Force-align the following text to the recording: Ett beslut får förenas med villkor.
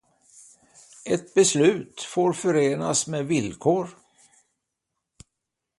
Ett 1.05 1.33
beslut 1.33 2.01
får 2.01 2.33
förenas 2.33 3.07
med 3.07 3.25
villkor. 3.27 3.89